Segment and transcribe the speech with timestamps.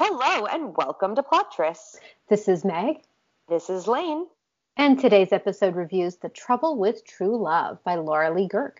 [0.00, 1.96] Hello and welcome to Plottress.
[2.28, 2.98] This is Meg.
[3.48, 4.28] This is Lane.
[4.76, 8.78] And today's episode reviews The Trouble with True Love by Laura Lee Guhrke.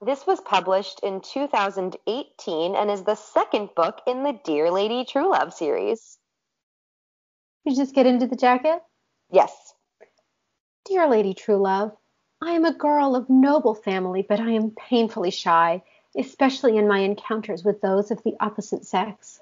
[0.00, 5.52] This was published in 2018 and is the second book in the Dear Lady Truelove
[5.52, 6.18] series.
[7.64, 8.80] You just get into the jacket?
[9.32, 9.74] Yes.
[10.84, 11.96] Dear Lady Truelove,
[12.40, 15.82] I am a girl of noble family, but I am painfully shy,
[16.16, 19.40] especially in my encounters with those of the opposite sex.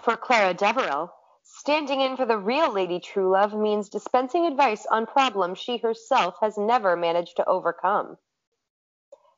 [0.00, 1.12] For Clara Deverill,
[1.42, 6.56] standing in for the real Lady Truelove means dispensing advice on problems she herself has
[6.56, 8.16] never managed to overcome.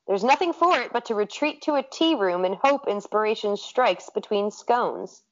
[0.06, 4.10] There's nothing for it but to retreat to a tea room and hope inspiration strikes
[4.10, 5.22] between scones.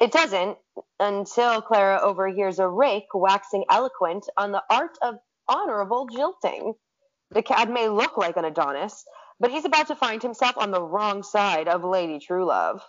[0.00, 0.58] It doesn't
[0.98, 6.74] until Clara overhears a rake waxing eloquent on the art of honorable jilting.
[7.30, 9.04] The cad may look like an Adonis,
[9.38, 12.82] but he's about to find himself on the wrong side of Lady Truelove.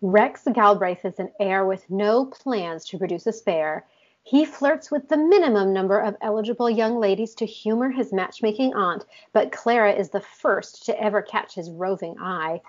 [0.00, 3.84] Rex Galbraith is an heir with no plans to produce a spare.
[4.22, 9.04] He flirts with the minimum number of eligible young ladies to humor his matchmaking aunt,
[9.32, 12.60] but Clara is the first to ever catch his roving eye.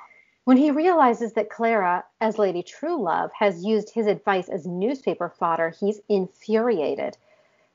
[0.46, 5.70] When he realizes that Clara, as Lady Truelove, has used his advice as newspaper fodder,
[5.70, 7.16] he's infuriated.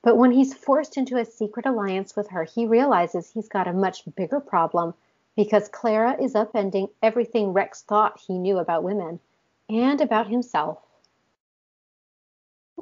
[0.03, 3.73] But when he's forced into a secret alliance with her, he realizes he's got a
[3.73, 4.95] much bigger problem
[5.37, 9.21] because Clara is upending everything Rex thought he knew about women
[9.69, 10.79] and about himself.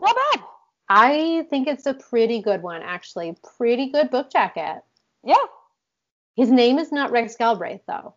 [0.01, 0.41] Not bad.
[0.89, 3.37] I think it's a pretty good one, actually.
[3.57, 4.83] Pretty good book jacket.
[5.25, 5.37] Yeah.
[6.37, 8.15] His name is not Rex Galbraith, though.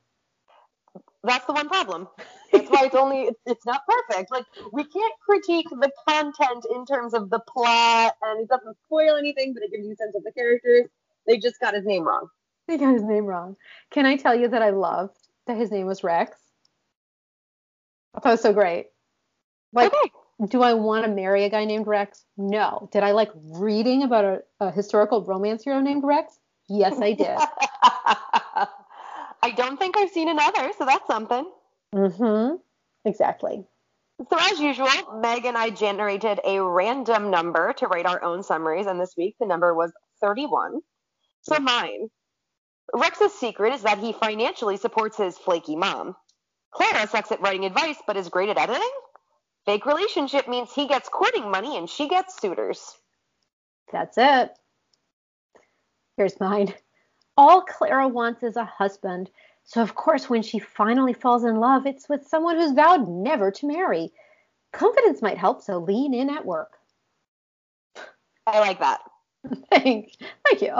[1.24, 2.08] That's the one problem.
[2.52, 4.32] That's why it's only it's not perfect.
[4.32, 9.16] Like we can't critique the content in terms of the plot, and it doesn't spoil
[9.16, 10.86] anything, but it gives you a sense of the characters.
[11.26, 12.28] They just got his name wrong.
[12.68, 13.56] They got his name wrong.
[13.92, 16.38] Can I tell you that I loved that his name was Rex?
[18.16, 18.88] I thought it was so great.
[19.74, 20.12] Like, okay.
[20.48, 22.24] do I want to marry a guy named Rex?
[22.38, 22.90] No.
[22.92, 26.40] Did I like reading about a, a historical romance hero named Rex?
[26.70, 27.38] Yes, I did.
[29.44, 31.46] I don't think I've seen another, so that's something.
[31.94, 32.56] mm-hmm.
[33.08, 33.64] Exactly.
[34.30, 34.88] So as usual,
[35.20, 39.36] Meg and I generated a random number to write our own summaries, and this week
[39.40, 39.92] the number was
[40.22, 40.80] 31.
[41.42, 42.10] So mine.
[42.94, 46.16] Rex's secret is that he financially supports his flaky mom.
[46.76, 48.92] Clara sucks at writing advice but is great at editing.
[49.66, 52.98] Fake relationship means he gets courting money and she gets suitors.
[53.92, 54.52] That's it.
[56.18, 56.74] Here's mine.
[57.38, 59.30] All Clara wants is a husband.
[59.64, 63.52] So, of course, when she finally falls in love, it's with someone who's vowed never
[63.52, 64.12] to marry.
[64.74, 66.74] Confidence might help, so lean in at work.
[68.46, 69.00] I like that.
[69.70, 70.12] Thank,
[70.46, 70.76] thank you.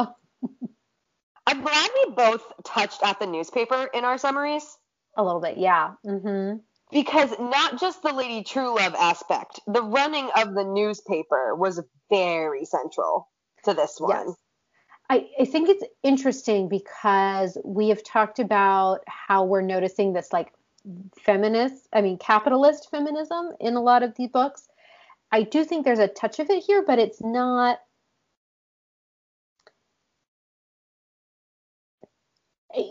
[1.48, 4.78] I'm glad we both touched at the newspaper in our summaries.
[5.16, 5.92] A little bit, yeah.
[6.06, 6.58] Mm-hmm.
[6.92, 13.30] Because not just the Lady Truelove aspect, the running of the newspaper was very central
[13.64, 14.28] to this one.
[14.28, 14.36] Yes.
[15.10, 20.52] I, I think it's interesting because we have talked about how we're noticing this like
[21.18, 24.68] feminist, I mean, capitalist feminism in a lot of the books.
[25.32, 27.80] I do think there's a touch of it here, but it's not.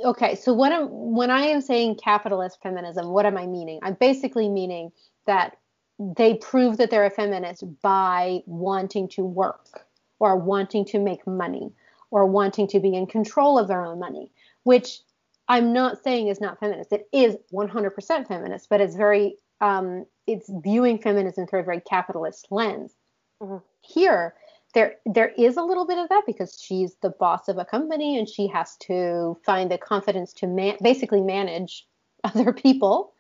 [0.05, 3.81] Okay, so what am, when I am saying capitalist feminism, what am I meaning?
[3.83, 4.93] I'm basically meaning
[5.27, 5.59] that
[5.99, 9.87] they prove that they're a feminist by wanting to work
[10.19, 11.73] or wanting to make money
[12.11, 14.31] or wanting to be in control of their own money,
[14.62, 15.00] which
[15.49, 16.93] I'm not saying is not feminist.
[16.93, 22.49] It is 100% feminist, but it's very um, it's viewing feminism through a very capitalist
[22.50, 22.94] lens.
[23.43, 23.59] Mm-hmm.
[23.81, 24.34] Here,
[24.75, 28.19] there there is a little bit of that because she's the boss of a company
[28.19, 31.87] and she has to find the confidence to man- basically manage
[32.25, 33.12] other people.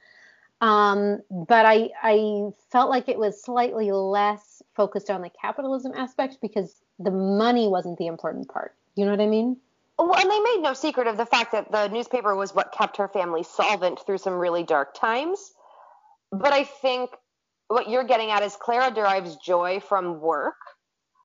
[0.60, 6.38] Um, but I I felt like it was slightly less focused on the capitalism aspect
[6.40, 8.74] because the money wasn't the important part.
[8.94, 9.56] You know what I mean?
[9.98, 12.96] Well, and they made no secret of the fact that the newspaper was what kept
[12.96, 15.52] her family solvent through some really dark times.
[16.32, 17.10] But I think
[17.68, 20.56] what you're getting at is Clara derives joy from work,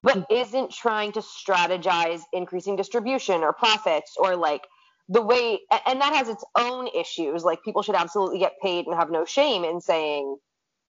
[0.02, 4.66] but isn't trying to strategize increasing distribution or profits or like
[5.10, 7.44] the way, and that has its own issues.
[7.44, 10.38] Like people should absolutely get paid and have no shame in saying,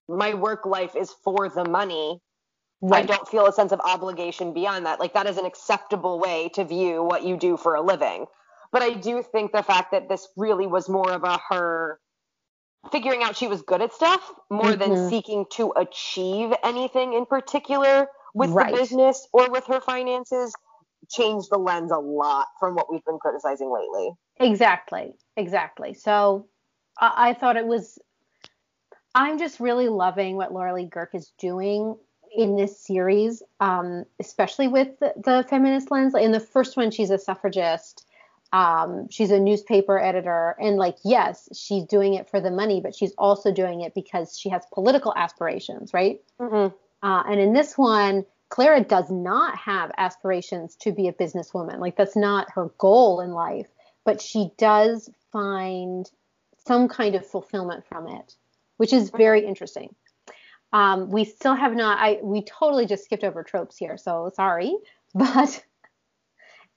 [0.09, 2.21] my work life is for the money
[2.83, 3.05] Right.
[3.05, 5.01] I don't feel a sense of obligation beyond that.
[5.01, 8.27] Like that is an acceptable way to view what you do for a living.
[8.73, 12.01] But I do think the fact that this really was more of a her
[12.91, 14.95] figuring out she was good at stuff more mm-hmm.
[14.95, 18.73] than seeking to achieve anything in particular with right.
[18.73, 20.55] the business or with her finances
[21.11, 24.11] changed the lens a lot from what we've been criticizing lately.
[24.39, 25.15] Exactly.
[25.37, 25.95] Exactly.
[25.95, 26.47] So
[26.99, 27.99] I, I thought it was
[29.15, 31.97] I'm just really loving what Laura Lee Guhrke is doing
[32.37, 36.15] in this series, um, especially with the, the, feminist lens.
[36.15, 38.07] In the first one, she's a suffragist.
[38.53, 42.95] Um, she's a newspaper editor, and like, yes, she's doing it for the money, but
[42.95, 46.21] she's also doing it because she has political aspirations, right?
[46.41, 46.75] Mm-hmm.
[47.03, 51.79] Uh, and in this one, Clara does not have aspirations to be a businesswoman.
[51.79, 53.69] Like, that's not her goal in life,
[54.05, 56.11] but she does find
[56.67, 58.35] some kind of fulfillment from it,
[58.77, 59.95] which is very interesting.
[60.73, 61.99] Um, we still have not.
[61.99, 64.77] I we totally just skipped over tropes here, so sorry,
[65.15, 65.65] but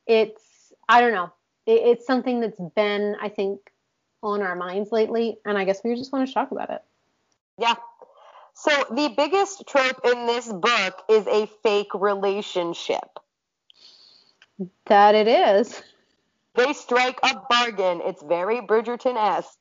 [0.07, 1.31] it's I don't know.
[1.65, 3.59] It, it's something that's been I think
[4.23, 6.81] on our minds lately, and I guess we just want to talk about it.
[7.59, 7.75] Yeah.
[8.53, 13.19] So the biggest trope in this book is a fake relationship.
[14.85, 15.81] That it is.
[16.55, 18.01] They strike a bargain.
[18.03, 19.59] It's very Bridgerton esque.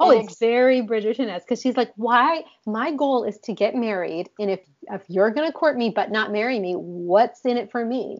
[0.00, 2.44] Oh, it's very Bridgerton-esque because she's like, why?
[2.66, 4.60] My goal is to get married, and if
[4.90, 8.18] if you're gonna court me but not marry me, what's in it for me?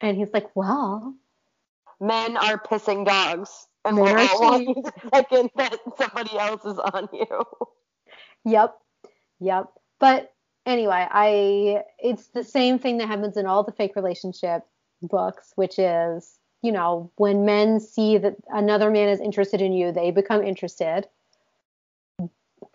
[0.00, 1.14] And he's like, well,
[2.00, 7.44] men are pissing dogs, and we're all the second that somebody else is on you.
[8.44, 8.78] Yep,
[9.40, 9.66] yep.
[9.98, 10.32] But
[10.66, 14.64] anyway, I it's the same thing that happens in all the fake relationship
[15.02, 19.92] books, which is you know, when men see that another man is interested in you,
[19.92, 21.06] they become interested.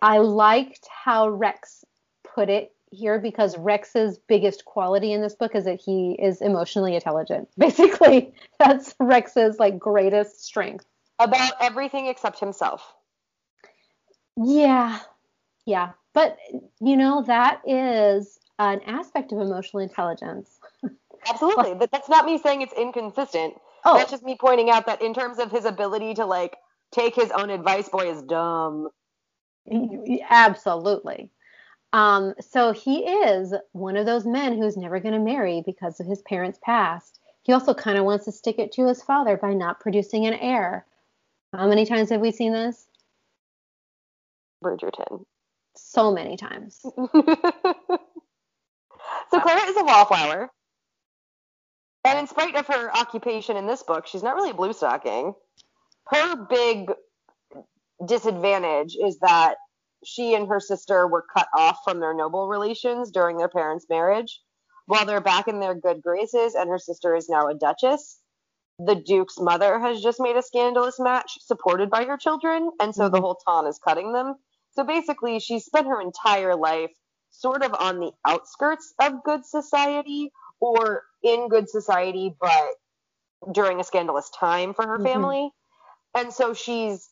[0.00, 1.84] I liked how Rex
[2.22, 6.94] put it here because Rex's biggest quality in this book is that he is emotionally
[6.94, 7.48] intelligent.
[7.58, 10.86] Basically, that's Rex's like greatest strength.
[11.18, 12.94] About everything except himself.
[14.36, 14.98] Yeah.
[15.66, 15.90] Yeah.
[16.12, 16.38] But
[16.80, 20.58] you know, that is an aspect of emotional intelligence.
[21.28, 21.74] Absolutely.
[21.74, 23.54] but that's not me saying it's inconsistent.
[23.84, 23.96] Oh.
[23.96, 26.56] That's just me pointing out that in terms of his ability to like
[26.92, 28.88] take his own advice, boy is dumb.
[30.30, 31.30] Absolutely.
[31.92, 36.06] Um, so he is one of those men who's never going to marry because of
[36.06, 37.20] his parents' past.
[37.42, 40.34] He also kind of wants to stick it to his father by not producing an
[40.34, 40.86] heir.
[41.56, 42.88] How many times have we seen this?
[44.62, 45.24] Bridgerton.
[45.76, 46.80] So many times.
[46.82, 46.90] so
[49.30, 50.50] Clara is a wallflower.
[52.04, 55.32] And in spite of her occupation in this book, she's not really a blue stocking.
[56.08, 56.90] Her big
[58.04, 59.54] disadvantage is that
[60.04, 64.40] she and her sister were cut off from their noble relations during their parents' marriage.
[64.86, 68.20] While they're back in their good graces and her sister is now a duchess,
[68.78, 73.08] the Duke's mother has just made a scandalous match supported by her children, and so
[73.08, 73.24] the mm-hmm.
[73.24, 74.34] whole town is cutting them.
[74.72, 76.90] So basically, she spent her entire life
[77.30, 82.68] sort of on the outskirts of good society or in good society, but
[83.52, 85.06] during a scandalous time for her mm-hmm.
[85.06, 85.50] family.
[86.14, 87.08] And so she's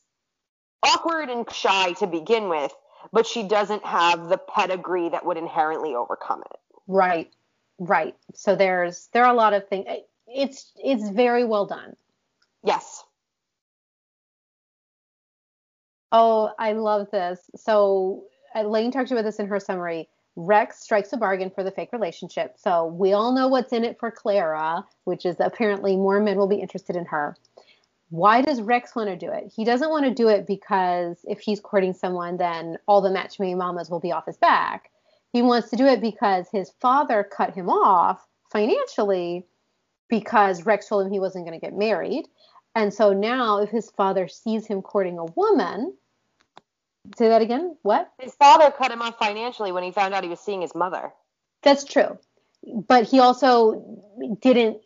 [0.83, 2.73] awkward and shy to begin with,
[3.13, 6.59] but she doesn't have the pedigree that would inherently overcome it.
[6.87, 7.31] Right.
[7.79, 8.15] Right.
[8.35, 9.87] So there's there are a lot of things
[10.35, 11.97] it's it's very well done.
[12.65, 13.05] Yes.
[16.11, 17.41] Oh, I love this.
[17.57, 18.25] So
[18.55, 20.09] uh, Elaine talked about this in her summary.
[20.37, 22.55] Rex strikes a bargain for the fake relationship.
[22.57, 26.49] So we all know what's in it for Clara, which is apparently more men will
[26.49, 27.37] be interested in her.
[28.11, 29.53] Why does Rex want to do it?
[29.55, 33.57] He doesn't want to do it because if he's courting someone, then all the matchmaking
[33.57, 34.91] mamas will be off his back.
[35.33, 39.47] He wants to do it because his father cut him off financially
[40.13, 42.27] because Rex told him he wasn't going to get married.
[42.75, 45.95] And so now, if his father sees him courting a woman,
[47.17, 47.77] Say that again.
[47.83, 48.11] What?
[48.21, 51.13] His father cut him off financially when he found out he was seeing his mother.
[51.63, 52.19] That's true.
[52.65, 54.01] But he also
[54.41, 54.79] didn't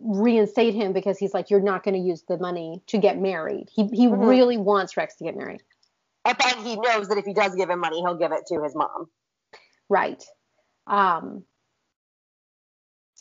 [0.00, 3.68] reinstate him because he's like, you're not going to use the money to get married.
[3.74, 4.22] He he mm-hmm.
[4.22, 5.62] really wants Rex to get married.
[6.24, 8.62] And then he knows that if he does give him money, he'll give it to
[8.62, 9.08] his mom.
[9.88, 10.22] Right.
[10.86, 11.44] Um.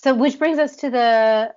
[0.04, 1.54] So, which brings us to the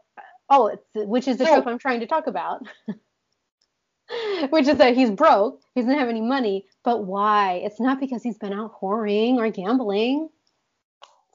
[0.48, 2.62] oh, it's, which is the so, trope I'm trying to talk about.
[4.50, 6.66] which is that he's broke, he doesn't have any money.
[6.84, 7.54] But why?
[7.64, 10.28] It's not because he's been out whoring or gambling.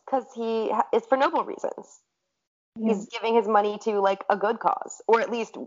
[0.06, 2.00] Because he it's for noble reasons.
[2.78, 2.94] Yeah.
[2.94, 5.58] He's giving his money to like a good cause, or at least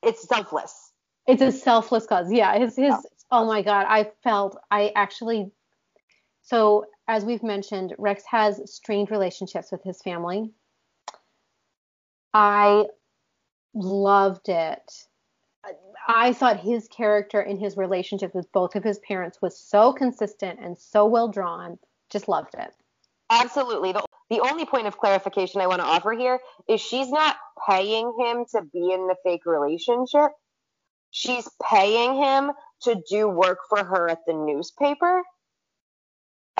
[0.00, 0.92] it's selfless.
[1.26, 2.32] It's a selfless cause.
[2.32, 2.56] Yeah.
[2.56, 2.94] His his.
[3.32, 3.86] Oh my God.
[3.88, 5.50] I felt I actually.
[6.42, 10.50] So as we've mentioned, Rex has strained relationships with his family.
[12.34, 12.86] I
[13.74, 15.06] loved it
[16.08, 20.58] I thought his character and his relationship with both of his parents was so consistent
[20.60, 21.78] and so well drawn.
[22.10, 22.74] Just loved it.
[23.30, 23.92] Absolutely.
[23.92, 27.36] The, the only point of clarification I want to offer here is she's not
[27.68, 30.32] paying him to be in the fake relationship.
[31.10, 32.52] She's paying him
[32.82, 35.22] to do work for her at the newspaper.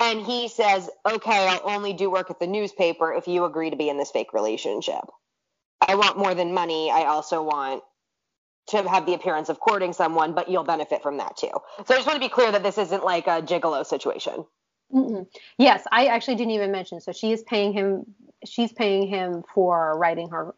[0.01, 3.77] And he says, okay, I'll only do work at the newspaper if you agree to
[3.77, 5.05] be in this fake relationship.
[5.87, 6.91] I want more than money.
[6.91, 7.83] I also want
[8.69, 11.51] to have the appearance of courting someone, but you'll benefit from that too.
[11.87, 14.45] So I just want to be clear that this isn't like a gigolo situation.
[14.93, 15.27] Mm-mm.
[15.59, 17.01] Yes, I actually didn't even mention.
[17.01, 18.07] So she is paying him.
[18.45, 20.55] She's paying him for writing her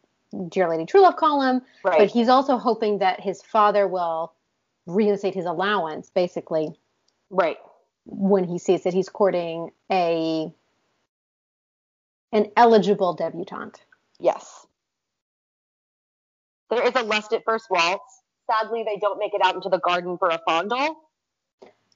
[0.49, 1.99] Dear Lady Truelove column, right.
[1.99, 4.33] but he's also hoping that his father will
[4.87, 6.75] reinstate his allowance, basically.
[7.31, 7.59] Right.
[8.07, 10.53] When he sees that he's courting a
[12.33, 13.81] an eligible debutante.
[14.19, 14.67] Yes.
[16.71, 18.23] There is a lust at first waltz.
[18.51, 20.99] Sadly, they don't make it out into the garden for a fondle.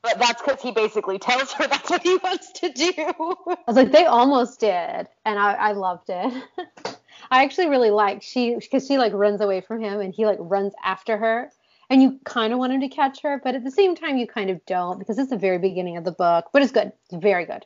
[0.03, 2.93] But that's because he basically tells her that's what he wants to do.
[2.97, 6.45] I was like, they almost did, and I, I loved it.
[7.31, 10.39] I actually really like she because she like runs away from him and he like
[10.41, 11.51] runs after her,
[11.91, 14.27] and you kind of want him to catch her, but at the same time you
[14.27, 16.47] kind of don't because it's the very beginning of the book.
[16.53, 17.65] But it's good, it's very good.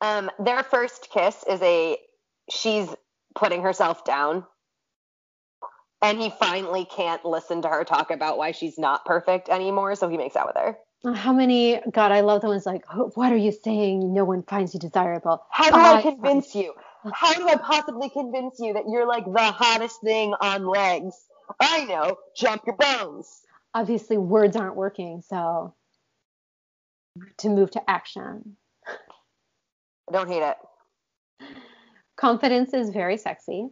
[0.00, 1.96] Um, their first kiss is a
[2.50, 2.88] she's
[3.34, 4.44] putting herself down
[6.02, 10.08] and he finally can't listen to her talk about why she's not perfect anymore, so
[10.08, 11.14] he makes out with her.
[11.14, 11.80] How many?
[11.90, 14.12] God, I love the ones like, oh, "What are you saying?
[14.12, 16.74] No one finds you desirable." How do I, I convince you?
[17.12, 21.14] How do I possibly convince you that you're like the hottest thing on legs?
[21.60, 22.16] I know.
[22.36, 23.42] Jump your bones.
[23.74, 25.74] Obviously, words aren't working, so
[27.38, 28.56] to move to action.
[28.86, 30.56] I don't hate it.
[32.16, 33.68] Confidence is very sexy.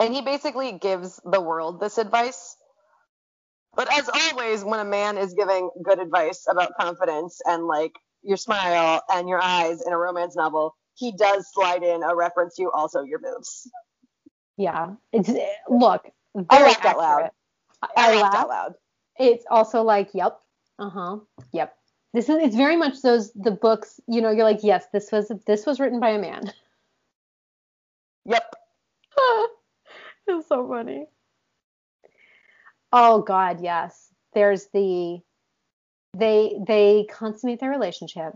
[0.00, 2.56] And he basically gives the world this advice.
[3.74, 8.36] But as always, when a man is giving good advice about confidence and like your
[8.36, 12.70] smile and your eyes in a romance novel, he does slide in a reference to
[12.70, 13.70] also your moves.
[14.56, 14.94] Yeah.
[15.12, 15.30] It's
[15.68, 16.06] look,
[16.48, 17.30] I laughed out loud.
[17.82, 18.74] I, I laughed out loud.
[19.18, 20.40] It's also like, yep,
[20.78, 21.18] uh-huh,
[21.52, 21.76] yep.
[22.14, 25.32] This is it's very much those the books, you know, you're like, yes, this was
[25.46, 26.52] this was written by a man.
[28.24, 28.54] Yep.
[30.28, 31.06] it's so funny.
[32.92, 34.12] Oh God, yes.
[34.32, 35.18] There's the
[36.16, 38.34] they they consummate their relationship.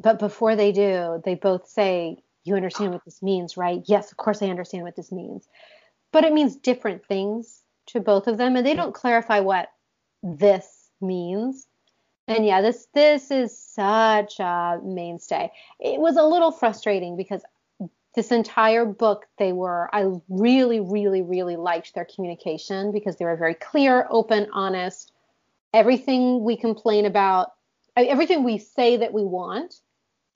[0.00, 3.82] But before they do, they both say, You understand what this means, right?
[3.86, 5.48] Yes, of course I understand what this means.
[6.12, 9.72] But it means different things to both of them, and they don't clarify what
[10.22, 11.66] this means.
[12.28, 15.50] And yeah, this this is such a mainstay.
[15.80, 17.42] It was a little frustrating because
[18.14, 23.36] this entire book they were i really really really liked their communication because they were
[23.36, 25.12] very clear open honest
[25.72, 27.52] everything we complain about
[27.96, 29.76] everything we say that we want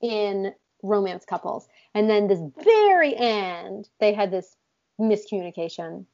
[0.01, 0.53] in
[0.83, 4.55] romance couples and then this very end they had this
[4.99, 6.05] miscommunication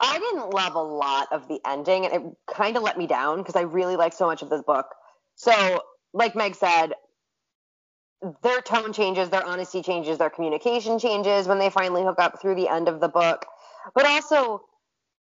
[0.00, 2.22] i didn't love a lot of the ending and it
[2.52, 4.86] kind of let me down because i really like so much of this book
[5.34, 5.82] so
[6.12, 6.92] like meg said
[8.42, 12.54] their tone changes, their honesty changes, their communication changes when they finally hook up through
[12.54, 13.46] the end of the book.
[13.94, 14.62] But also,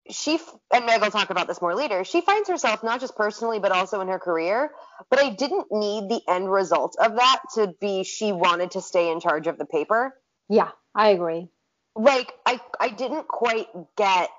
[0.08, 0.38] she
[0.72, 2.04] and Meg will talk about this more later.
[2.04, 4.70] She finds herself not just personally, but also in her career.
[5.10, 9.10] But I didn't need the end result of that to be she wanted to stay
[9.10, 10.14] in charge of the paper.
[10.48, 11.48] Yeah, I agree.
[11.96, 14.30] Like I, I didn't quite get.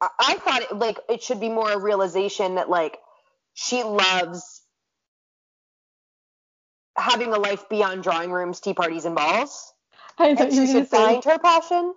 [0.00, 2.98] I, I thought it, like it should be more a realization that like
[3.54, 4.62] she loves
[6.96, 9.72] having a life beyond drawing rooms, tea parties, and balls.
[10.18, 11.94] I thought and you were going to say find her passion.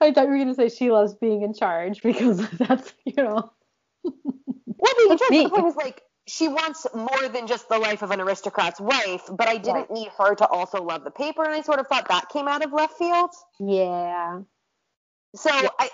[0.00, 3.22] I thought you were going to say she loves being in charge because that's you
[3.22, 3.52] know.
[4.02, 5.30] well, being in charge.
[5.30, 9.22] The point is like she wants more than just the life of an aristocrat's wife,
[9.30, 9.90] but I didn't right.
[9.90, 12.64] need her to also love the paper, and I sort of thought that came out
[12.64, 13.30] of left field.
[13.60, 14.40] Yeah.
[15.34, 15.68] So yeah.
[15.78, 15.90] I,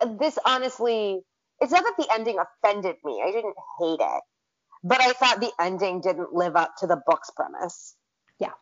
[0.00, 1.20] I, this honestly,
[1.60, 3.22] it's not that the ending offended me.
[3.24, 4.22] I didn't hate it
[4.84, 7.96] but I thought the ending didn't live up to the book's premise.
[8.38, 8.52] Yeah.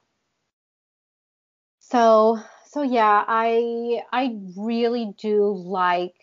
[1.80, 2.38] So
[2.70, 6.14] so yeah, I I really do like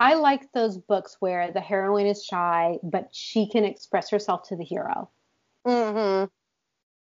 [0.00, 4.56] I like those books where the heroine is shy, but she can express herself to
[4.56, 5.10] the hero.
[5.66, 6.26] Mm-hmm.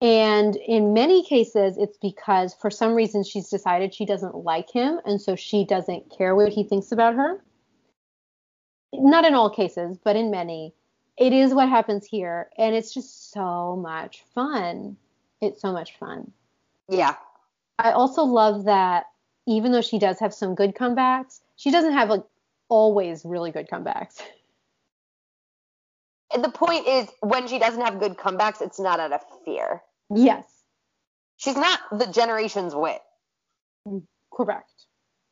[0.05, 4.99] And in many cases, it's because for some reason she's decided she doesn't like him,
[5.05, 7.43] and so she doesn't care what he thinks about her
[8.93, 10.73] not in all cases, but in many,
[11.17, 12.49] it is what happens here.
[12.57, 14.97] And it's just so much fun.
[15.41, 16.31] It's so much fun.
[16.89, 17.15] Yeah.
[17.79, 19.05] I also love that
[19.47, 22.23] even though she does have some good comebacks, she doesn't have like
[22.71, 24.21] always really good comebacks.
[26.33, 29.81] And The point is when she doesn't have good comebacks, it's not out of fear.
[30.09, 30.45] Yes.
[31.35, 33.01] She's not the generation's wit.
[33.87, 34.71] Mm, correct.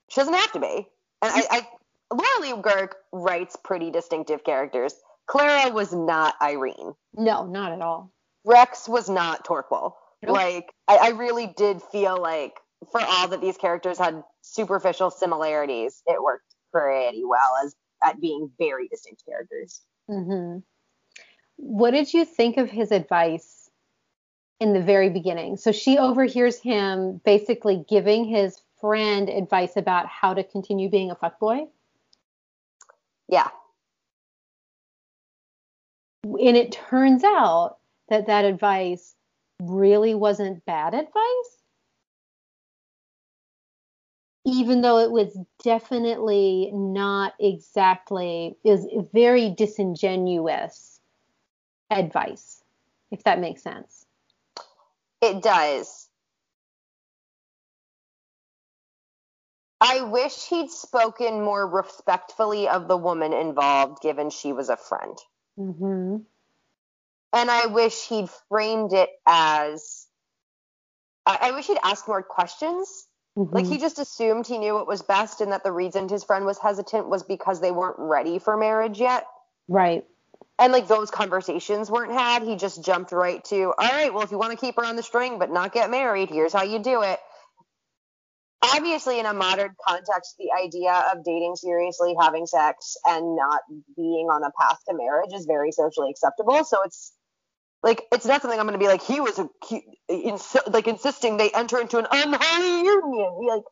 [0.09, 0.87] She doesn't have to be.
[1.21, 1.67] And I, I
[2.11, 4.93] Laura Lee Guhrke writes pretty distinctive characters.
[5.27, 6.93] Clara was not Irene.
[7.13, 8.11] No, not at all.
[8.45, 9.93] Rex was not Torquil.
[10.23, 10.35] Nope.
[10.35, 12.55] Like I, I really did feel like
[12.91, 18.51] for all that these characters had superficial similarities, it worked pretty well as at being
[18.57, 19.81] very distinct characters.
[20.07, 20.57] hmm
[21.57, 23.69] What did you think of his advice
[24.59, 25.57] in the very beginning?
[25.57, 31.15] So she overhears him basically giving his friend advice about how to continue being a
[31.15, 31.67] fuckboy.
[33.27, 33.49] Yeah.
[36.23, 37.77] And it turns out
[38.09, 39.15] that that advice
[39.61, 41.58] really wasn't bad advice.
[44.45, 50.99] Even though it was definitely not exactly, is very disingenuous
[51.91, 52.63] advice,
[53.11, 54.05] if that makes sense.
[55.21, 56.07] It does.
[59.81, 65.17] I wish he'd spoken more respectfully of the woman involved, given she was a friend.
[65.57, 66.17] Mm-hmm.
[67.31, 70.07] And I wish he'd framed it as
[71.25, 73.07] I, I wish he'd asked more questions.
[73.51, 73.73] Like Mm-hmm.
[73.73, 76.59] he just assumed he knew what was best and that the reason his friend was
[76.59, 79.25] hesitant was because they weren't ready for marriage yet.
[79.67, 80.05] right.
[80.59, 82.43] And like those conversations weren't had.
[82.43, 84.95] He just jumped right to, all right, well, if you want to keep her on
[84.97, 87.19] the string but not get married, here's how you do it.
[88.61, 93.61] Obviously, in a modern context, the idea of dating seriously, having sex, and not
[93.95, 96.65] being on a path to marriage is very socially acceptable.
[96.65, 97.13] So it's
[97.83, 100.87] like it's not something I'm going to be like he was a, he, ins- like
[100.87, 103.47] insisting they enter into an unholy union.
[103.47, 103.63] Like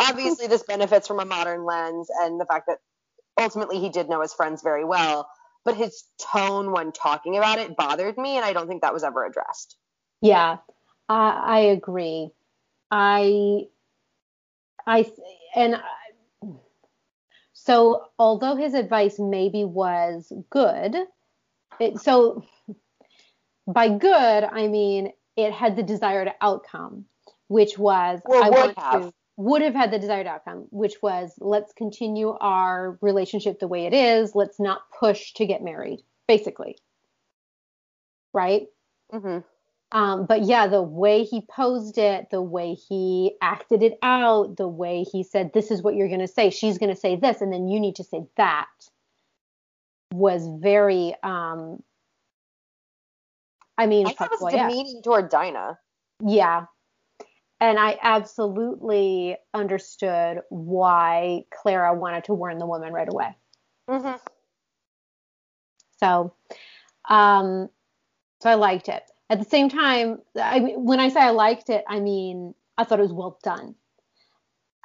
[0.00, 2.78] obviously, this benefits from a modern lens and the fact that
[3.38, 5.28] ultimately he did know his friends very well,
[5.64, 9.04] but his tone when talking about it bothered me, and I don't think that was
[9.04, 9.76] ever addressed.
[10.20, 10.58] Yeah,
[11.08, 12.30] I, I agree.
[12.90, 13.68] I,
[14.86, 15.10] I,
[15.54, 16.48] and I,
[17.52, 20.96] so although his advice maybe was good,
[21.78, 22.44] it, so
[23.66, 27.06] by good I mean it had the desired outcome,
[27.48, 29.02] which was Or I would have.
[29.02, 33.86] to would have had the desired outcome, which was let's continue our relationship the way
[33.86, 34.34] it is.
[34.34, 36.76] Let's not push to get married, basically.
[38.34, 38.66] Right?
[39.10, 39.38] hmm
[39.90, 44.68] Um, but yeah, the way he posed it, the way he acted it out, the
[44.68, 47.40] way he said, This is what you're going to say, she's going to say this,
[47.40, 48.68] and then you need to say that
[50.12, 51.82] was very, um,
[53.78, 54.68] I mean, I thought it fuckboy, was yeah.
[54.68, 55.78] demeaning toward Dinah.
[56.24, 56.66] yeah.
[57.60, 63.36] And I absolutely understood why Clara wanted to warn the woman right away.
[63.88, 64.14] hmm
[66.00, 66.34] So,
[67.08, 67.68] um,
[68.40, 69.04] so I liked it.
[69.30, 72.84] At the same time, I mean, when I say I liked it, I mean I
[72.84, 73.76] thought it was well done.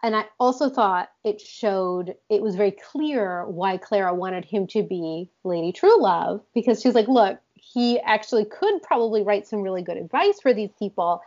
[0.04, 4.84] And I also thought it showed it was very clear why Clara wanted him to
[4.84, 7.39] be Lady Truelove because she's like, look,
[7.73, 11.21] he actually could probably write some really good advice for these people,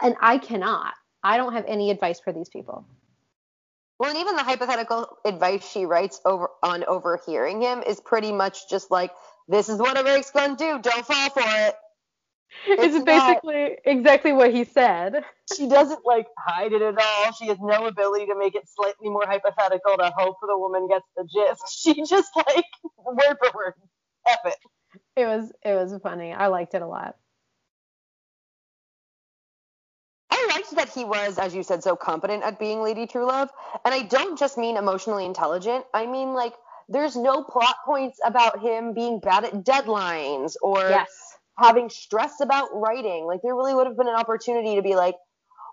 [0.00, 0.94] and I cannot.
[1.22, 2.84] I don't have any advice for these people.
[3.98, 8.68] Well, and even the hypothetical advice she writes over on overhearing him is pretty much
[8.70, 9.12] just like,
[9.48, 10.78] "This is what America's gonna do.
[10.78, 11.74] Don't fall for it."
[12.66, 15.24] It's not- basically exactly what he said.
[15.54, 17.32] She doesn't like hide it at all.
[17.32, 21.06] She has no ability to make it slightly more hypothetical to hope the woman gets
[21.16, 21.62] the gist.
[21.78, 22.64] She just like
[23.04, 23.74] word for word,
[24.26, 24.56] F it.
[25.18, 26.32] It was it was funny.
[26.32, 27.16] I liked it a lot.
[30.30, 33.48] I liked that he was, as you said, so competent at being Lady Truelove.
[33.84, 35.84] And I don't just mean emotionally intelligent.
[35.92, 36.54] I mean like
[36.88, 41.10] there's no plot points about him being bad at deadlines or Yes.
[41.58, 43.26] having stress about writing.
[43.26, 45.16] Like there really would have been an opportunity to be like,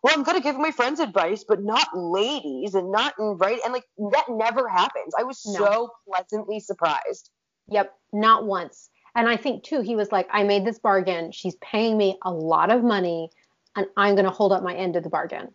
[0.01, 3.61] well, I'm gonna give my friends advice, but not ladies and not in writing.
[3.63, 5.13] And like that never happens.
[5.19, 5.59] I was No.
[5.59, 7.29] so pleasantly surprised.
[7.69, 8.89] Yep, not once.
[9.15, 11.31] And I think too, he was like, I made this bargain.
[11.31, 13.29] She's paying me a lot of money,
[13.75, 15.53] and I'm going to hold up my end of the bargain.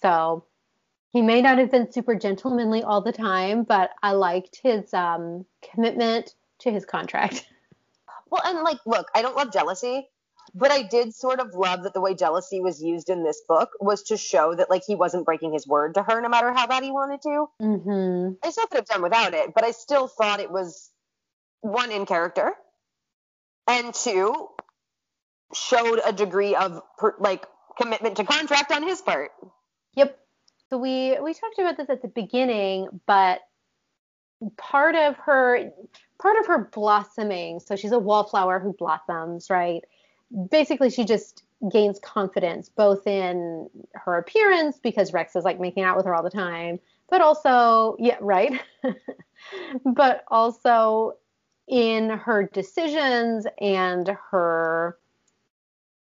[0.00, 0.46] So
[1.12, 5.44] he may not have been super gentlemanly all the time, but I liked his um,
[5.70, 7.46] commitment to his contract.
[8.30, 10.08] Well, and like, look, I don't love jealousy,
[10.54, 13.68] but I did sort of love that the way jealousy was used in this book
[13.78, 16.66] was to show that like he wasn't breaking his word to her no matter how
[16.66, 17.46] bad he wanted to.
[17.60, 18.34] Mm-hmm.
[18.42, 20.90] I still could have done without it, but I still thought it was
[21.62, 22.52] one in character,
[23.66, 24.48] and two
[25.54, 27.46] showed a degree of per, like
[27.80, 29.30] commitment to contract on his part.
[29.94, 30.18] Yep.
[30.68, 33.40] So we we talked about this at the beginning, but
[34.56, 35.70] part of her
[36.20, 39.82] part of her blossoming, so she's a wallflower who blossoms, right?
[40.50, 45.96] Basically she just gains confidence both in her appearance because Rex is like making out
[45.96, 48.60] with her all the time, but also, yeah, right.
[49.84, 51.12] but also
[51.68, 54.98] in her decisions and her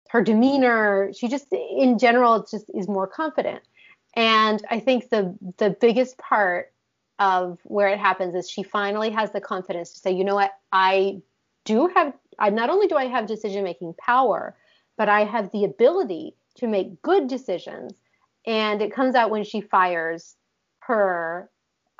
[0.09, 1.11] her demeanor.
[1.13, 3.61] She just in general just is more confident.
[4.15, 6.71] And I think the the biggest part
[7.19, 10.51] of where it happens is she finally has the confidence to say, you know what,
[10.71, 11.21] I
[11.65, 14.55] do have I not only do I have decision making power,
[14.97, 17.93] but I have the ability to make good decisions.
[18.45, 20.35] And it comes out when she fires
[20.79, 21.49] her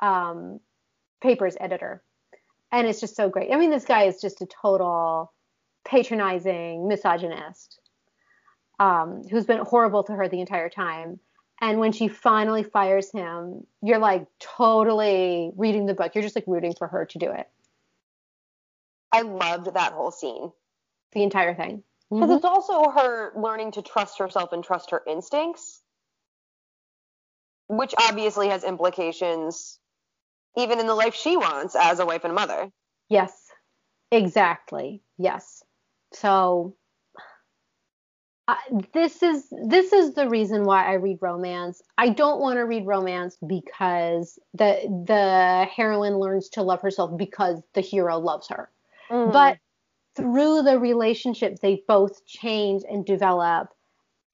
[0.00, 0.60] um,
[1.20, 2.02] papers editor.
[2.70, 3.50] And it's just so great.
[3.52, 5.32] I mean, this guy is just a total
[5.84, 7.80] patronizing misogynist
[8.78, 11.18] um, who's been horrible to her the entire time.
[11.60, 16.14] And when she finally fires him, you're like totally reading the book.
[16.14, 17.48] You're just like rooting for her to do it.
[19.10, 20.52] I loved that whole scene.
[21.12, 21.82] The entire thing.
[22.10, 22.36] Because mm-hmm.
[22.36, 25.80] it's also her learning to trust herself and trust her instincts,
[27.68, 29.78] which obviously has implications
[30.56, 32.70] even in the life she wants as a wife and a mother.
[33.08, 33.32] Yes,
[34.10, 35.02] exactly.
[35.18, 35.62] Yes.
[36.12, 36.74] So
[38.48, 38.54] uh,
[38.94, 41.82] this is this is the reason why I read romance.
[41.98, 47.60] I don't want to read romance because the the heroine learns to love herself because
[47.74, 48.70] the hero loves her.
[49.10, 49.32] Mm.
[49.34, 49.58] But
[50.16, 53.68] through the relationship, they both change and develop.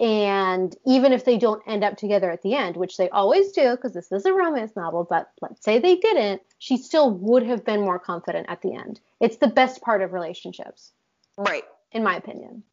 [0.00, 3.70] And even if they don't end up together at the end, which they always do,
[3.70, 7.64] because this is a romance novel, but let's say they didn't, she still would have
[7.64, 9.00] been more confident at the end.
[9.20, 10.92] It's the best part of relationships.
[11.38, 11.64] Right.
[11.92, 12.64] In my opinion.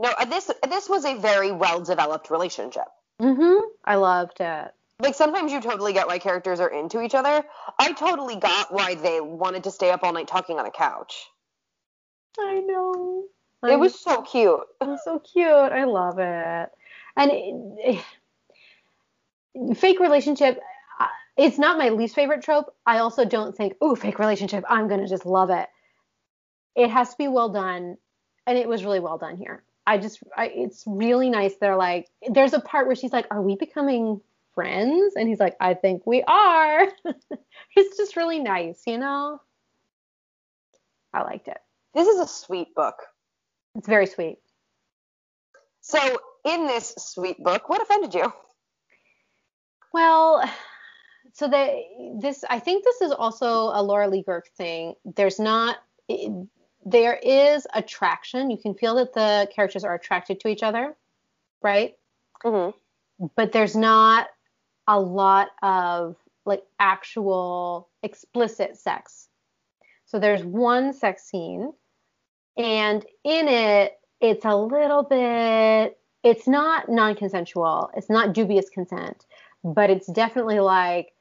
[0.00, 2.86] No, this this was a very well developed relationship.
[3.20, 3.66] Mm-hmm.
[3.84, 4.72] I loved it.
[5.00, 7.44] Like sometimes you totally get why characters are into each other.
[7.78, 11.26] I totally got why they wanted to stay up all night talking on a couch.
[12.38, 13.24] I know.
[13.66, 14.60] It was so cute.
[14.80, 15.46] It was so cute.
[15.46, 16.70] I love it.
[17.16, 18.04] And it,
[19.54, 20.60] it, fake relationship,
[21.36, 22.74] it's not my least favorite trope.
[22.86, 25.68] I also don't think, ooh, fake relationship, I'm going to just love it.
[26.76, 27.96] It has to be well done.
[28.46, 29.62] And it was really well done here.
[29.86, 31.54] I just, I, it's really nice.
[31.56, 34.20] They're like, there's a part where she's like, are we becoming
[34.54, 35.14] friends?
[35.16, 36.88] And he's like, I think we are.
[37.76, 39.40] it's just really nice, you know?
[41.12, 41.58] I liked it.
[41.94, 42.96] This is a sweet book.
[43.78, 44.38] It's very sweet.
[45.80, 45.98] So,
[46.44, 48.32] in this sweet book, what offended you?
[49.94, 50.42] Well,
[51.32, 51.86] so they
[52.20, 54.94] this I think this is also a Laura Lee Guhrke thing.
[55.04, 55.76] There's not
[56.84, 58.50] there is attraction.
[58.50, 60.96] You can feel that the characters are attracted to each other,
[61.62, 61.96] right?
[62.44, 63.26] Mm-hmm.
[63.36, 64.28] But there's not
[64.88, 69.28] a lot of like actual explicit sex.
[70.06, 71.72] So there's one sex scene
[72.58, 79.24] and in it, it's a little bit, it's not non consensual, it's not dubious consent,
[79.62, 81.12] but it's definitely like,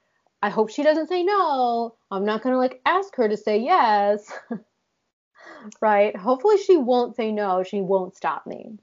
[0.42, 1.96] I hope she doesn't say no.
[2.12, 4.32] I'm not going to like ask her to say yes.
[5.82, 6.16] right?
[6.16, 7.64] Hopefully she won't say no.
[7.64, 8.78] She won't stop me.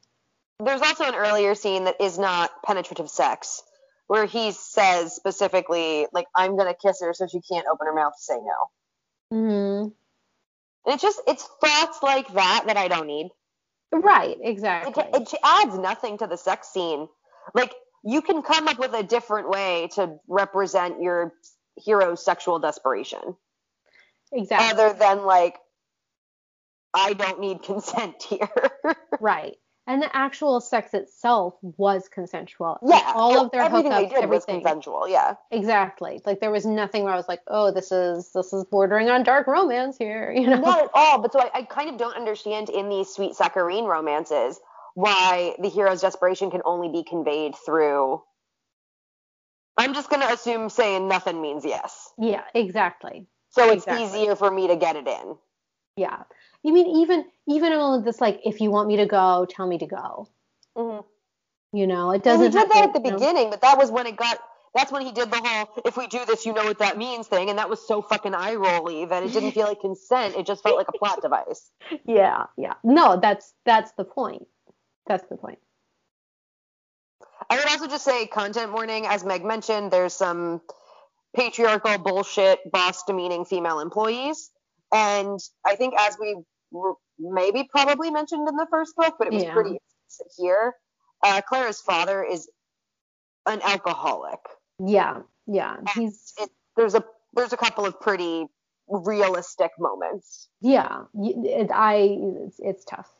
[0.64, 3.62] There's also an earlier scene that is not penetrative sex
[4.06, 7.94] where he says specifically, like, I'm going to kiss her so she can't open her
[7.94, 9.36] mouth to say no.
[9.36, 9.88] Mm-hmm.
[10.84, 13.30] And it's just it's thoughts like that that I don't need.
[13.92, 15.04] Right, exactly.
[15.14, 17.08] It, it adds nothing to the sex scene.
[17.54, 17.72] Like
[18.04, 21.32] you can come up with a different way to represent your
[21.76, 23.36] hero's sexual desperation.
[24.32, 24.68] Exactly.
[24.68, 25.56] Other than like
[26.92, 28.48] I don't need consent here.
[29.20, 32.78] right and the actual sex itself was consensual.
[32.86, 35.08] Yeah, all of their everything hookups, they did everything was consensual.
[35.08, 36.22] Yeah, exactly.
[36.24, 39.24] Like there was nothing where I was like, oh, this is this is bordering on
[39.24, 40.32] dark romance here.
[40.44, 41.20] You know, not at all.
[41.20, 44.60] But so I, I kind of don't understand in these sweet saccharine romances
[44.94, 48.22] why the hero's desperation can only be conveyed through.
[49.76, 52.10] I'm just gonna assume saying nothing means yes.
[52.18, 53.26] Yeah, exactly.
[53.50, 54.20] So it's exactly.
[54.20, 55.36] easier for me to get it in.
[55.96, 56.22] Yeah.
[56.62, 59.66] You mean even even all of this like if you want me to go, tell
[59.66, 60.28] me to go.
[60.76, 61.07] Mm-hmm.
[61.76, 62.46] You know, it doesn't.
[62.46, 63.50] And he did that at the beginning, know?
[63.50, 64.38] but that was when it got.
[64.74, 67.28] That's when he did the whole "if we do this, you know what that means"
[67.28, 70.35] thing, and that was so fucking eye rolly that it didn't feel like consent.
[70.37, 71.70] It just felt like a plot device.
[72.07, 72.74] Yeah, yeah.
[72.83, 74.46] No, that's that's the point.
[75.07, 75.59] That's the point.
[77.50, 80.61] I would also just say content warning, as Meg mentioned, there's some
[81.37, 84.50] patriarchal bullshit, boss demeaning female employees.
[84.94, 86.37] And I think as we
[87.18, 89.52] maybe probably mentioned in the first book, but it was yeah.
[89.52, 89.78] pretty
[90.38, 90.74] here.
[91.22, 92.48] Uh, Clara's father is
[93.46, 94.38] an alcoholic.
[94.78, 95.76] Yeah, yeah.
[95.94, 97.04] He's it, there's a
[97.35, 98.46] there's a couple of pretty
[98.88, 100.48] realistic moments.
[100.61, 103.11] Yeah, it, I it's, it's tough.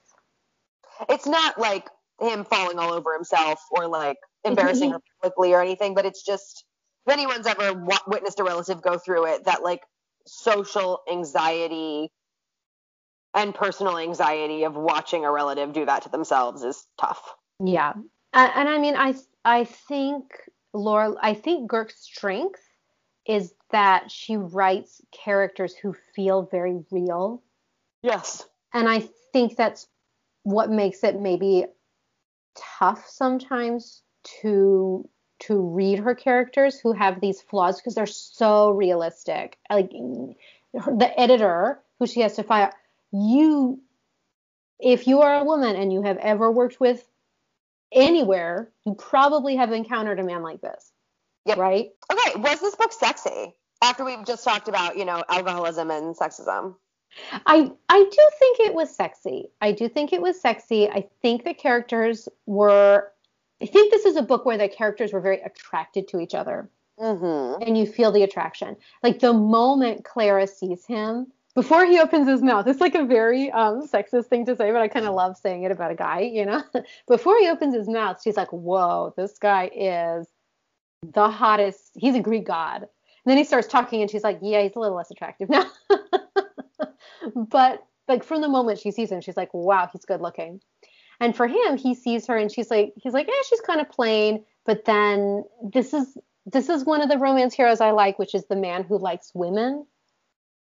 [1.09, 1.89] It's not like
[2.21, 6.65] him falling all over himself or like embarrassing her publicly or anything, but it's just
[7.07, 9.81] if anyone's ever w- witnessed a relative go through it, that like
[10.27, 12.11] social anxiety
[13.35, 17.35] and personal anxiety of watching a relative do that to themselves is tough.
[17.63, 17.93] Yeah.
[18.33, 20.33] And, and I mean, I I think
[20.73, 22.61] Laura, I think Guhrke's strength
[23.27, 27.43] is that she writes characters who feel very real.
[28.03, 28.47] Yes.
[28.73, 29.89] And I think that's
[30.43, 31.65] what makes it maybe
[32.79, 34.03] tough sometimes
[34.43, 35.09] to
[35.41, 39.59] to read her characters who have these flaws because they're so realistic.
[39.71, 42.73] Like the editor who she has to fire,
[43.13, 43.81] you
[44.81, 47.05] if you are a woman and you have ever worked with
[47.93, 50.93] anywhere, you probably have encountered a man like this.
[51.47, 51.59] Yep.
[51.59, 51.91] Right?
[52.11, 53.55] Okay, was this book sexy?
[53.83, 56.75] After we've just talked about, you know, alcoholism and sexism.
[57.47, 59.51] I I do think it was sexy.
[59.61, 60.89] I do think it was sexy.
[60.89, 63.13] I think the characters were
[63.63, 66.69] I think this is a book where the characters were very attracted to each other.
[66.99, 67.63] Mm-hmm.
[67.63, 68.77] And you feel the attraction.
[69.03, 73.51] Like the moment Clara sees him, before he opens his mouth, it's like a very
[73.53, 76.21] um, sexist thing to say, but I kind of love saying it about a guy,
[76.21, 76.63] you know?
[77.09, 80.27] before he opens his mouth, she's like, whoa, this guy is
[81.03, 81.93] the hottest.
[81.95, 82.83] He's a Greek god.
[82.83, 85.71] And then he starts talking, and she's like, yeah, he's a little less attractive now.
[87.37, 90.61] but like from the moment she sees him, she's like, wow, he's good looking.
[91.25, 93.89] And for him, he sees her and she's like, he's like, yeah, she's kind of
[93.89, 94.45] plain.
[94.67, 98.45] But then this is this is one of the romance heroes I like, which is
[98.45, 99.87] the man who likes women,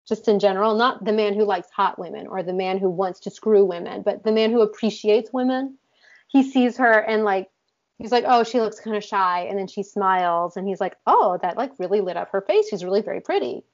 [0.09, 3.20] just in general, not the man who likes hot women or the man who wants
[3.20, 5.77] to screw women, but the man who appreciates women.
[6.29, 7.50] He sees her and like
[7.98, 10.96] he's like, oh, she looks kind of shy, and then she smiles, and he's like,
[11.07, 12.70] oh, that like really lit up her face.
[12.70, 13.64] She's really very pretty.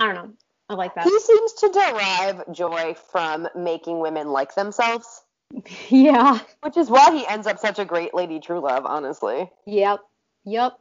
[0.00, 0.32] I don't know.
[0.68, 1.04] I like that.
[1.04, 5.23] He seems to derive joy from making women like themselves.
[5.88, 6.38] Yeah.
[6.62, 9.50] Which is why he ends up such a great lady true love, honestly.
[9.66, 10.00] Yep.
[10.44, 10.78] Yep.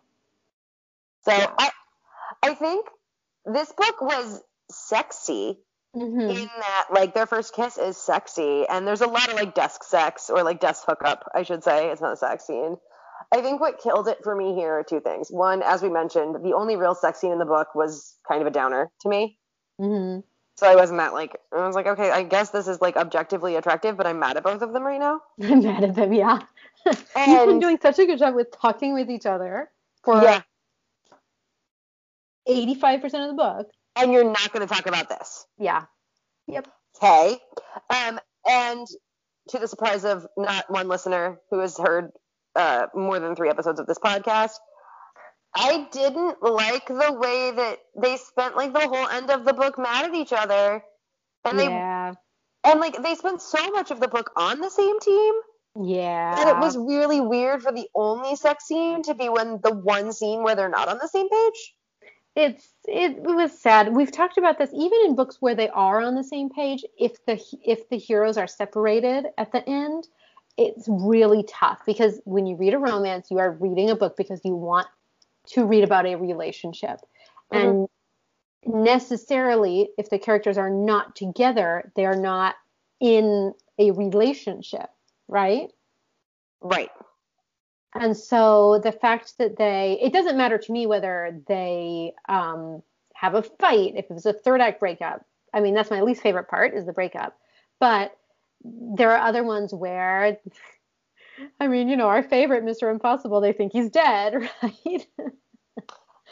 [1.26, 1.70] So I
[2.42, 2.88] I think
[3.46, 5.60] this book was sexy
[5.96, 6.22] Mm-hmm.
[6.22, 9.84] in that like their first kiss is sexy and there's a lot of like desk
[9.84, 11.92] sex or like desk hookup, I should say.
[11.92, 12.78] It's not a sex scene.
[13.32, 15.28] I think what killed it for me here are two things.
[15.30, 18.48] One, as we mentioned, the only real sex scene in the book was kind of
[18.48, 19.38] a downer to me.
[19.80, 20.22] Mm-hmm.
[20.56, 23.56] So I wasn't that like I was like, okay, I guess this is like objectively
[23.56, 25.22] attractive, but I'm mad at both of them right now.
[25.42, 26.40] I'm mad at them, yeah.
[26.86, 29.70] You've been doing such a good job with talking with each other
[30.04, 30.42] for Yeah.
[32.48, 33.70] 85% of the book.
[33.96, 35.46] And you're not gonna talk about this.
[35.58, 35.86] Yeah.
[36.48, 36.68] Yep.
[36.98, 37.38] Okay.
[37.90, 38.86] Um, and
[39.50, 42.12] to the surprise of not one listener who has heard
[42.56, 44.52] uh, more than three episodes of this podcast,
[45.56, 49.78] I didn't like the way that they spent like the whole end of the book
[49.78, 50.84] mad at each other,
[51.46, 52.14] and they yeah.
[52.64, 55.34] and like they spent so much of the book on the same team
[55.80, 56.40] Yeah.
[56.40, 60.14] And it was really weird for the only sex scene to be when the one
[60.14, 61.74] scene where they're not on the same page.
[62.36, 63.94] it's it, was sad.
[63.94, 66.84] We've talked about this even in books where they are on the same page.
[66.98, 70.08] If the if the heroes are separated at the end,
[70.58, 74.42] it's really tough because when you read a romance, you are reading a book because
[74.44, 74.88] you want
[75.48, 77.00] to read about a relationship,
[77.52, 77.88] and
[78.66, 82.56] necessarily, if the characters are not together, they are not
[83.00, 84.90] in a relationship,
[85.28, 85.70] right?
[86.62, 86.90] Right.
[87.94, 92.82] And so the fact that they, it doesn't matter to me whether they um,
[93.14, 95.26] have a fight, if it was a third act breakup.
[95.54, 97.38] I mean, that's my least favorite part is the breakup.
[97.80, 98.18] But
[98.64, 100.38] there are other ones where,
[101.60, 102.92] I mean, you know, our favorite Mr.
[102.92, 105.08] Impossible, they think he's dead, right?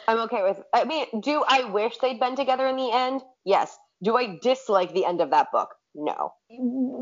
[0.08, 0.60] I'm okay with.
[0.72, 3.22] I mean, do I wish they'd been together in the end?
[3.44, 3.76] Yes.
[4.02, 5.70] Do I dislike the end of that book?
[5.94, 6.32] No.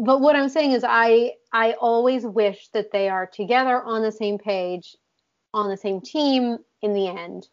[0.04, 4.10] but what I'm saying is, I I always wish that they are together on the
[4.10, 4.96] same page,
[5.54, 7.48] on the same team in the end.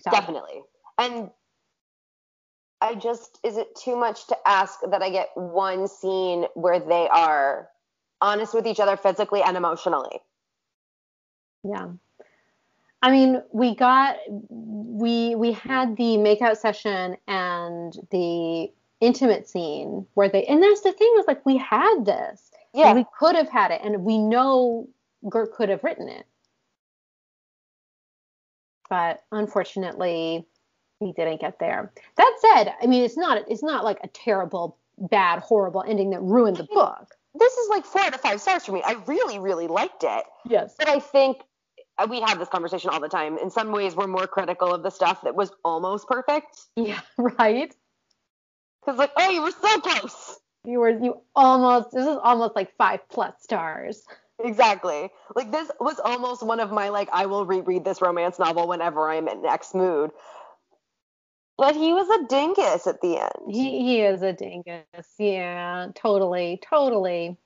[0.00, 0.62] So, Definitely.
[0.98, 1.30] And
[2.80, 7.08] I just, is it too much to ask that I get one scene where they
[7.08, 7.68] are
[8.22, 10.20] honest with each other physically and emotionally?
[11.64, 11.88] Yeah.
[13.02, 14.16] I mean, we got
[14.48, 20.92] we we had the makeout session and the intimate scene where they and that's the
[20.92, 22.50] thing was like we had this.
[22.72, 22.94] Yeah.
[22.94, 24.88] We could have had it and we know
[25.28, 26.24] Gert could have written it.
[28.88, 30.46] But unfortunately,
[31.00, 31.92] we didn't get there.
[32.16, 36.22] That said, I mean, it's not it's not like a terrible, bad, horrible ending that
[36.22, 37.16] ruined the book.
[37.34, 38.82] This is like four out of five stars for me.
[38.84, 40.24] I really, really liked it.
[40.44, 40.74] Yes.
[40.78, 41.38] But I think
[41.98, 43.38] uh, we have this conversation all the time.
[43.38, 46.60] In some ways, we're more critical of the stuff that was almost perfect.
[46.76, 47.74] Yeah, right.
[48.84, 50.38] Because, like, oh, you were so close.
[50.64, 54.04] You were you almost this is almost like five plus stars.
[54.44, 55.10] Exactly.
[55.34, 59.08] Like this was almost one of my like I will reread this romance novel whenever
[59.10, 60.10] I'm in next mood.
[61.58, 63.54] But he was a dingus at the end.
[63.54, 64.84] He he is a dingus.
[65.18, 67.36] Yeah, totally, totally.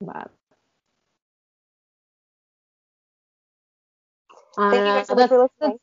[0.00, 0.30] But
[4.56, 5.78] Thank you guys so uh, for listening.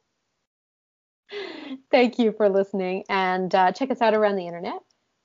[1.91, 4.79] Thank you for listening, and uh, check us out around the internet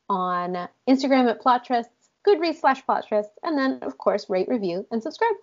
[0.09, 5.35] on Instagram at plotrusts Goodreads slash plottrists, and then of course rate, review, and subscribe.